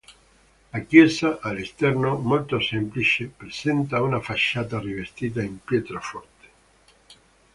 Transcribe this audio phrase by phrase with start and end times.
[0.73, 6.47] La chiesa, all'esterno molto semplice, presenta una facciata rivestita in pietra forte.